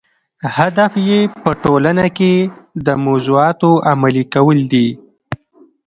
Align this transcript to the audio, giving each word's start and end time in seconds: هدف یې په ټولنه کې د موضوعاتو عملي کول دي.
هدف 0.57 0.91
یې 1.07 1.19
په 1.43 1.51
ټولنه 1.63 2.05
کې 2.17 2.33
د 2.85 2.87
موضوعاتو 3.05 3.71
عملي 3.91 4.23
کول 4.33 4.59
دي. 4.73 4.87